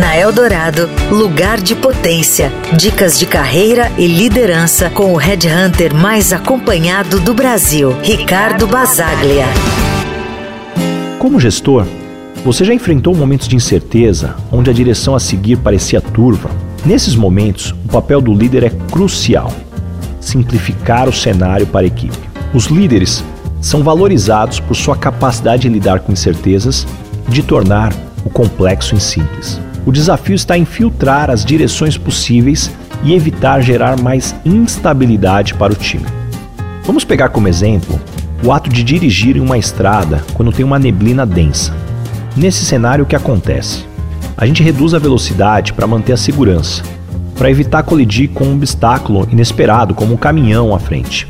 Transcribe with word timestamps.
Na 0.00 0.16
Eldorado, 0.16 0.88
lugar 1.10 1.60
de 1.60 1.74
potência. 1.74 2.50
Dicas 2.74 3.18
de 3.18 3.26
carreira 3.26 3.92
e 3.98 4.06
liderança 4.06 4.88
com 4.88 5.12
o 5.12 5.16
headhunter 5.18 5.94
mais 5.94 6.32
acompanhado 6.32 7.20
do 7.20 7.34
Brasil, 7.34 7.94
Ricardo 8.02 8.66
Basaglia. 8.66 9.44
Como 11.18 11.38
gestor, 11.38 11.86
você 12.42 12.64
já 12.64 12.72
enfrentou 12.72 13.14
momentos 13.14 13.46
de 13.46 13.56
incerteza 13.56 14.36
onde 14.50 14.70
a 14.70 14.72
direção 14.72 15.14
a 15.14 15.20
seguir 15.20 15.58
parecia 15.58 16.00
turva? 16.00 16.48
Nesses 16.82 17.14
momentos, 17.14 17.74
o 17.84 17.88
papel 17.88 18.22
do 18.22 18.32
líder 18.32 18.64
é 18.64 18.70
crucial. 18.70 19.52
Simplificar 20.18 21.10
o 21.10 21.12
cenário 21.12 21.66
para 21.66 21.82
a 21.82 21.88
equipe. 21.88 22.16
Os 22.54 22.68
líderes 22.68 23.22
são 23.60 23.82
valorizados 23.82 24.60
por 24.60 24.74
sua 24.74 24.96
capacidade 24.96 25.64
de 25.64 25.68
lidar 25.68 26.00
com 26.00 26.10
incertezas 26.10 26.86
e 27.28 27.32
de 27.32 27.42
tornar 27.42 27.92
o 28.24 28.30
complexo 28.30 28.94
em 28.94 29.00
simples. 29.00 29.60
O 29.86 29.92
desafio 29.92 30.34
está 30.34 30.56
em 30.56 30.64
filtrar 30.64 31.30
as 31.30 31.44
direções 31.44 31.96
possíveis 31.96 32.70
e 33.02 33.14
evitar 33.14 33.60
gerar 33.60 34.00
mais 34.00 34.34
instabilidade 34.44 35.54
para 35.54 35.72
o 35.72 35.76
time. 35.76 36.06
Vamos 36.84 37.04
pegar 37.04 37.30
como 37.30 37.48
exemplo 37.48 38.00
o 38.42 38.52
ato 38.52 38.70
de 38.70 38.82
dirigir 38.82 39.36
em 39.36 39.40
uma 39.40 39.58
estrada 39.58 40.24
quando 40.34 40.52
tem 40.52 40.64
uma 40.64 40.78
neblina 40.78 41.26
densa. 41.26 41.74
Nesse 42.36 42.64
cenário, 42.64 43.04
o 43.04 43.06
que 43.06 43.16
acontece? 43.16 43.84
A 44.36 44.46
gente 44.46 44.62
reduz 44.62 44.94
a 44.94 44.98
velocidade 44.98 45.72
para 45.72 45.86
manter 45.86 46.12
a 46.12 46.16
segurança, 46.16 46.82
para 47.36 47.50
evitar 47.50 47.82
colidir 47.82 48.30
com 48.30 48.44
um 48.44 48.54
obstáculo 48.54 49.28
inesperado, 49.30 49.94
como 49.94 50.14
um 50.14 50.16
caminhão 50.16 50.74
à 50.74 50.78
frente. 50.78 51.28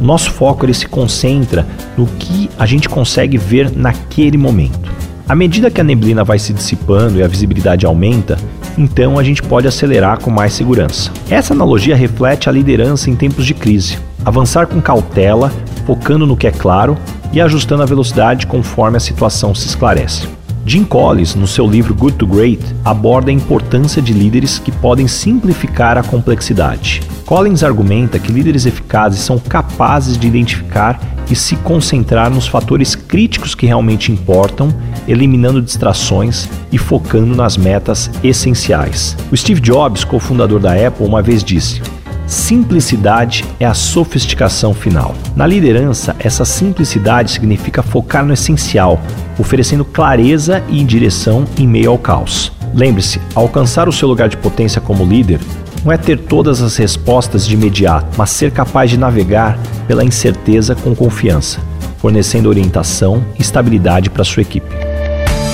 O 0.00 0.04
nosso 0.04 0.30
foco 0.30 0.64
ele 0.64 0.74
se 0.74 0.86
concentra 0.86 1.66
no 1.96 2.06
que 2.06 2.50
a 2.58 2.66
gente 2.66 2.88
consegue 2.88 3.36
ver 3.36 3.70
naquele 3.70 4.38
momento. 4.38 4.90
À 5.30 5.34
medida 5.36 5.70
que 5.70 5.80
a 5.80 5.84
neblina 5.84 6.24
vai 6.24 6.40
se 6.40 6.52
dissipando 6.52 7.16
e 7.16 7.22
a 7.22 7.28
visibilidade 7.28 7.86
aumenta, 7.86 8.36
então 8.76 9.16
a 9.16 9.22
gente 9.22 9.40
pode 9.40 9.68
acelerar 9.68 10.18
com 10.18 10.28
mais 10.28 10.52
segurança. 10.52 11.12
Essa 11.30 11.54
analogia 11.54 11.94
reflete 11.94 12.48
a 12.48 12.52
liderança 12.52 13.08
em 13.08 13.14
tempos 13.14 13.46
de 13.46 13.54
crise. 13.54 13.96
Avançar 14.24 14.66
com 14.66 14.80
cautela, 14.80 15.52
focando 15.86 16.26
no 16.26 16.36
que 16.36 16.48
é 16.48 16.50
claro 16.50 16.98
e 17.32 17.40
ajustando 17.40 17.80
a 17.80 17.86
velocidade 17.86 18.44
conforme 18.44 18.96
a 18.96 19.00
situação 19.00 19.54
se 19.54 19.68
esclarece. 19.68 20.26
Jim 20.66 20.82
Collins, 20.82 21.36
no 21.36 21.46
seu 21.46 21.64
livro 21.64 21.94
Good 21.94 22.16
to 22.16 22.26
Great, 22.26 22.64
aborda 22.84 23.30
a 23.30 23.32
importância 23.32 24.02
de 24.02 24.12
líderes 24.12 24.58
que 24.58 24.72
podem 24.72 25.06
simplificar 25.06 25.96
a 25.96 26.02
complexidade. 26.02 27.02
Collins 27.24 27.62
argumenta 27.62 28.18
que 28.18 28.32
líderes 28.32 28.66
eficazes 28.66 29.20
são 29.20 29.38
capazes 29.38 30.18
de 30.18 30.26
identificar 30.26 30.98
e 31.30 31.36
se 31.36 31.56
concentrar 31.56 32.30
nos 32.30 32.46
fatores 32.46 32.94
críticos 32.94 33.54
que 33.54 33.66
realmente 33.66 34.10
importam, 34.10 34.68
eliminando 35.06 35.62
distrações 35.62 36.48
e 36.72 36.78
focando 36.78 37.34
nas 37.34 37.56
metas 37.56 38.10
essenciais. 38.22 39.16
O 39.30 39.36
Steve 39.36 39.60
Jobs, 39.60 40.04
cofundador 40.04 40.58
da 40.58 40.72
Apple, 40.74 41.06
uma 41.06 41.22
vez 41.22 41.44
disse: 41.44 41.80
Simplicidade 42.26 43.44
é 43.58 43.66
a 43.66 43.74
sofisticação 43.74 44.72
final. 44.72 45.14
Na 45.34 45.46
liderança, 45.46 46.14
essa 46.18 46.44
simplicidade 46.44 47.32
significa 47.32 47.82
focar 47.82 48.24
no 48.24 48.32
essencial, 48.32 49.00
oferecendo 49.38 49.84
clareza 49.84 50.62
e 50.68 50.84
direção 50.84 51.44
em 51.58 51.66
meio 51.66 51.90
ao 51.90 51.98
caos. 51.98 52.52
Lembre-se, 52.72 53.20
alcançar 53.34 53.88
o 53.88 53.92
seu 53.92 54.06
lugar 54.08 54.28
de 54.28 54.36
potência 54.36 54.80
como 54.80 55.04
líder 55.04 55.40
não 55.84 55.92
é 55.92 55.96
ter 55.96 56.18
todas 56.18 56.60
as 56.62 56.76
respostas 56.76 57.46
de 57.46 57.54
imediato, 57.54 58.06
mas 58.16 58.30
ser 58.30 58.50
capaz 58.50 58.90
de 58.90 58.98
navegar 58.98 59.58
pela 59.86 60.04
incerteza 60.04 60.74
com 60.74 60.94
confiança, 60.94 61.60
fornecendo 61.98 62.48
orientação 62.48 63.24
e 63.38 63.42
estabilidade 63.42 64.10
para 64.10 64.24
sua 64.24 64.42
equipe. 64.42 64.68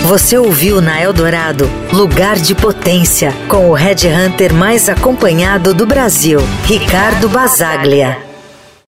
Você 0.04 0.38
ouviu 0.38 0.80
na 0.80 1.02
Eldorado 1.02 1.68
Lugar 1.92 2.36
de 2.36 2.54
Potência, 2.54 3.34
com 3.48 3.70
o 3.70 3.74
Red 3.74 4.06
Hunter 4.06 4.54
mais 4.54 4.88
acompanhado 4.88 5.74
do 5.74 5.84
Brasil, 5.84 6.40
Ricardo 6.64 7.28
Basaglia. 7.28 8.25